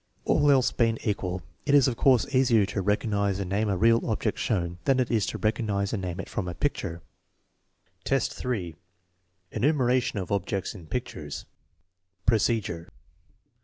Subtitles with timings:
[0.25, 4.03] All else being equal, it is of course easier to recognize and name a real
[4.09, 7.03] object shown than it is to recognize and name it from a picture.
[8.09, 8.75] HI, 3.
[9.51, 11.45] Enumeration of objects in pictures
[12.25, 12.89] Procedure.